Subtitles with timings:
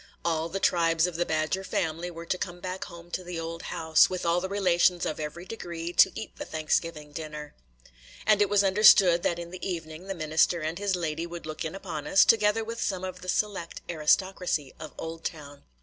[0.25, 3.61] All the tribes of the Badger family were to come back home to the old
[3.69, 7.53] house, with all the relations of every degree, to eat the Thanksgiving dinner.
[8.25, 11.63] And it was understood that in the evening the minister and his lady would look
[11.63, 15.65] in upon us, together with some of the select aristocracy of Oldtown.